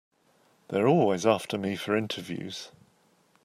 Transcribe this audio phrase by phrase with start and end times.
[0.69, 2.71] They're always after me for interviews.